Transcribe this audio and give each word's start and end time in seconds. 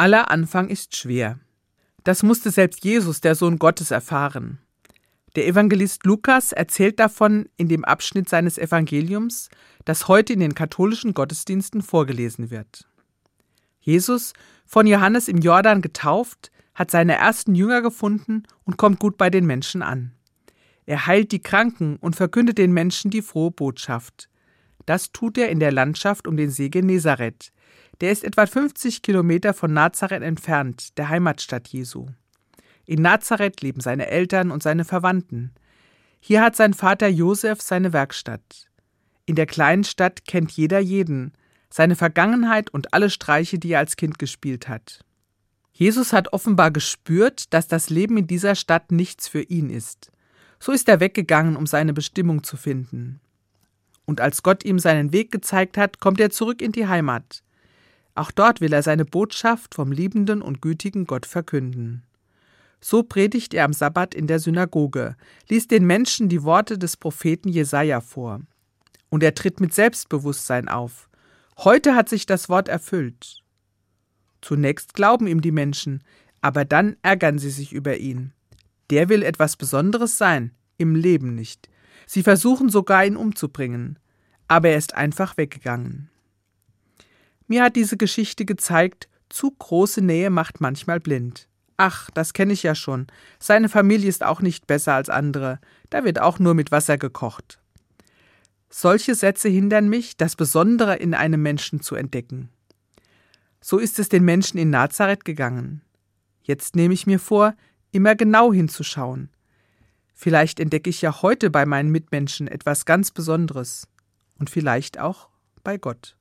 Aller 0.00 0.30
Anfang 0.30 0.68
ist 0.68 0.94
schwer. 0.94 1.40
Das 2.04 2.22
musste 2.22 2.52
selbst 2.52 2.84
Jesus, 2.84 3.20
der 3.20 3.34
Sohn 3.34 3.58
Gottes, 3.58 3.90
erfahren. 3.90 4.58
Der 5.34 5.48
Evangelist 5.48 6.06
Lukas 6.06 6.52
erzählt 6.52 7.00
davon 7.00 7.48
in 7.56 7.68
dem 7.68 7.84
Abschnitt 7.84 8.28
seines 8.28 8.58
Evangeliums, 8.58 9.48
das 9.84 10.06
heute 10.06 10.34
in 10.34 10.38
den 10.38 10.54
katholischen 10.54 11.14
Gottesdiensten 11.14 11.82
vorgelesen 11.82 12.52
wird. 12.52 12.86
Jesus, 13.80 14.34
von 14.64 14.86
Johannes 14.86 15.26
im 15.26 15.38
Jordan 15.38 15.82
getauft, 15.82 16.52
hat 16.76 16.92
seine 16.92 17.14
ersten 17.14 17.56
Jünger 17.56 17.82
gefunden 17.82 18.44
und 18.62 18.76
kommt 18.76 19.00
gut 19.00 19.18
bei 19.18 19.30
den 19.30 19.46
Menschen 19.46 19.82
an. 19.82 20.12
Er 20.86 21.06
heilt 21.06 21.32
die 21.32 21.42
Kranken 21.42 21.96
und 21.96 22.14
verkündet 22.14 22.58
den 22.58 22.72
Menschen 22.72 23.10
die 23.10 23.22
frohe 23.22 23.50
Botschaft. 23.50 24.28
Das 24.86 25.10
tut 25.10 25.38
er 25.38 25.48
in 25.48 25.58
der 25.58 25.72
Landschaft 25.72 26.28
um 26.28 26.36
den 26.36 26.50
See 26.50 26.68
Genezareth. 26.68 27.52
Der 28.00 28.12
ist 28.12 28.22
etwa 28.22 28.46
50 28.46 29.02
Kilometer 29.02 29.54
von 29.54 29.72
Nazareth 29.72 30.22
entfernt, 30.22 30.96
der 30.98 31.08
Heimatstadt 31.08 31.68
Jesu. 31.68 32.06
In 32.86 33.02
Nazareth 33.02 33.60
leben 33.60 33.80
seine 33.80 34.06
Eltern 34.06 34.50
und 34.50 34.62
seine 34.62 34.84
Verwandten. 34.84 35.52
Hier 36.20 36.40
hat 36.40 36.56
sein 36.56 36.74
Vater 36.74 37.08
Josef 37.08 37.60
seine 37.60 37.92
Werkstatt. 37.92 38.68
In 39.26 39.34
der 39.34 39.46
kleinen 39.46 39.84
Stadt 39.84 40.24
kennt 40.26 40.52
jeder 40.52 40.78
jeden, 40.78 41.32
seine 41.70 41.96
Vergangenheit 41.96 42.70
und 42.70 42.94
alle 42.94 43.10
Streiche, 43.10 43.58
die 43.58 43.72
er 43.72 43.80
als 43.80 43.96
Kind 43.96 44.18
gespielt 44.18 44.68
hat. 44.68 45.04
Jesus 45.72 46.12
hat 46.12 46.32
offenbar 46.32 46.70
gespürt, 46.70 47.52
dass 47.52 47.68
das 47.68 47.90
Leben 47.90 48.16
in 48.16 48.26
dieser 48.26 48.54
Stadt 48.54 48.90
nichts 48.90 49.28
für 49.28 49.42
ihn 49.42 49.70
ist. 49.70 50.10
So 50.58 50.72
ist 50.72 50.88
er 50.88 51.00
weggegangen, 51.00 51.56
um 51.56 51.66
seine 51.66 51.92
Bestimmung 51.92 52.42
zu 52.42 52.56
finden. 52.56 53.20
Und 54.04 54.20
als 54.20 54.42
Gott 54.42 54.64
ihm 54.64 54.78
seinen 54.78 55.12
Weg 55.12 55.30
gezeigt 55.30 55.76
hat, 55.76 56.00
kommt 56.00 56.20
er 56.20 56.30
zurück 56.30 56.62
in 56.62 56.72
die 56.72 56.86
Heimat. 56.86 57.42
Auch 58.18 58.32
dort 58.32 58.60
will 58.60 58.72
er 58.72 58.82
seine 58.82 59.04
Botschaft 59.04 59.76
vom 59.76 59.92
liebenden 59.92 60.42
und 60.42 60.60
gütigen 60.60 61.06
Gott 61.06 61.24
verkünden. 61.24 62.02
So 62.80 63.04
predigt 63.04 63.54
er 63.54 63.64
am 63.64 63.72
Sabbat 63.72 64.12
in 64.12 64.26
der 64.26 64.40
Synagoge, 64.40 65.14
liest 65.48 65.70
den 65.70 65.86
Menschen 65.86 66.28
die 66.28 66.42
Worte 66.42 66.78
des 66.78 66.96
Propheten 66.96 67.48
Jesaja 67.48 68.00
vor. 68.00 68.40
Und 69.08 69.22
er 69.22 69.36
tritt 69.36 69.60
mit 69.60 69.72
Selbstbewusstsein 69.72 70.68
auf. 70.68 71.08
Heute 71.58 71.94
hat 71.94 72.08
sich 72.08 72.26
das 72.26 72.48
Wort 72.48 72.66
erfüllt. 72.66 73.44
Zunächst 74.40 74.94
glauben 74.94 75.28
ihm 75.28 75.40
die 75.40 75.52
Menschen, 75.52 76.02
aber 76.40 76.64
dann 76.64 76.96
ärgern 77.02 77.38
sie 77.38 77.50
sich 77.50 77.72
über 77.72 77.98
ihn. 77.98 78.32
Der 78.90 79.08
will 79.08 79.22
etwas 79.22 79.56
Besonderes 79.56 80.18
sein, 80.18 80.50
im 80.76 80.96
Leben 80.96 81.36
nicht. 81.36 81.68
Sie 82.04 82.24
versuchen 82.24 82.68
sogar, 82.68 83.06
ihn 83.06 83.16
umzubringen. 83.16 83.96
Aber 84.48 84.70
er 84.70 84.78
ist 84.78 84.96
einfach 84.96 85.36
weggegangen. 85.36 86.10
Mir 87.48 87.64
hat 87.64 87.76
diese 87.76 87.96
Geschichte 87.96 88.44
gezeigt, 88.44 89.08
zu 89.28 89.50
große 89.50 90.02
Nähe 90.02 90.30
macht 90.30 90.60
manchmal 90.60 91.00
blind. 91.00 91.48
Ach, 91.78 92.10
das 92.10 92.32
kenne 92.32 92.52
ich 92.52 92.62
ja 92.62 92.74
schon. 92.74 93.06
Seine 93.38 93.68
Familie 93.68 94.08
ist 94.08 94.22
auch 94.22 94.40
nicht 94.40 94.66
besser 94.66 94.94
als 94.94 95.08
andere. 95.08 95.58
Da 95.90 96.04
wird 96.04 96.20
auch 96.20 96.38
nur 96.38 96.54
mit 96.54 96.70
Wasser 96.70 96.98
gekocht. 96.98 97.58
Solche 98.68 99.14
Sätze 99.14 99.48
hindern 99.48 99.88
mich, 99.88 100.16
das 100.16 100.36
Besondere 100.36 100.96
in 100.96 101.14
einem 101.14 101.42
Menschen 101.42 101.80
zu 101.80 101.94
entdecken. 101.94 102.50
So 103.60 103.78
ist 103.78 103.98
es 103.98 104.08
den 104.08 104.24
Menschen 104.24 104.58
in 104.58 104.70
Nazareth 104.70 105.24
gegangen. 105.24 105.82
Jetzt 106.42 106.76
nehme 106.76 106.94
ich 106.94 107.06
mir 107.06 107.18
vor, 107.18 107.54
immer 107.92 108.14
genau 108.14 108.52
hinzuschauen. 108.52 109.30
Vielleicht 110.14 110.60
entdecke 110.60 110.90
ich 110.90 111.00
ja 111.00 111.22
heute 111.22 111.48
bei 111.48 111.64
meinen 111.64 111.90
Mitmenschen 111.90 112.48
etwas 112.48 112.84
ganz 112.84 113.10
Besonderes 113.10 113.88
und 114.38 114.50
vielleicht 114.50 114.98
auch 114.98 115.28
bei 115.62 115.78
Gott. 115.78 116.17